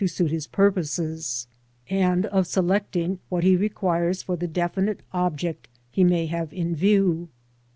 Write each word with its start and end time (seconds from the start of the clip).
suit 0.07 0.31
his 0.31 0.47
purposes, 0.47 1.45
and 1.87 2.25
of 2.25 2.47
selecting 2.47 3.19
what 3.29 3.43
he 3.43 3.55
requires 3.55 4.23
for 4.23 4.35
the 4.35 4.47
definite 4.47 5.01
object 5.13 5.67
he 5.91 6.03
may 6.03 6.25
have 6.25 6.51
in 6.51 6.75
view. 6.75 7.29